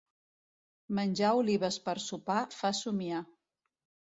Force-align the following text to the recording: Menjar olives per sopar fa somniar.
Menjar 0.99 1.29
olives 1.41 1.77
per 1.89 1.95
sopar 2.07 2.41
fa 2.63 2.73
somniar. 2.81 3.21